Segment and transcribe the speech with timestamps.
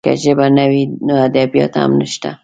[0.05, 2.29] که ژبه نه وي، نو ادبیات هم نشته.